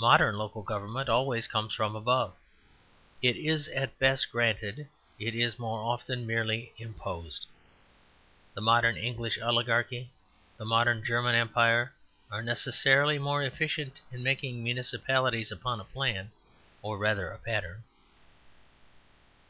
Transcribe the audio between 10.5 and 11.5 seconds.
the modern German